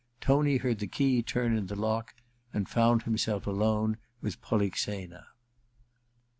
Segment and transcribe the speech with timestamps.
[0.19, 2.15] Tony heard the key turn in the lock,
[2.53, 5.27] and found himself alone with Polixena.